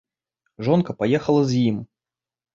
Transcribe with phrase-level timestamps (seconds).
[0.67, 1.77] Жонка паехала з ім.